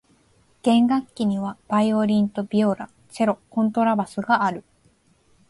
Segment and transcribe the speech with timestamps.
[0.63, 4.63] 弦楽器にはバイオリンとビオラ、チェロ、コントラバスがある。